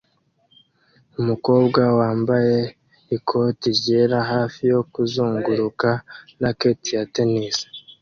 Umukobwa 1.21 1.81
wambaye 1.99 2.57
ikoti 3.17 3.67
ryera 3.77 4.19
hafi 4.31 4.61
yo 4.73 4.81
kuzunguruka 4.91 5.89
racket 6.41 6.79
ya 6.95 7.03
tennis 7.13 7.57